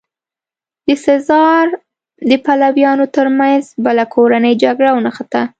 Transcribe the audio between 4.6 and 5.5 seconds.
جګړه ونښته.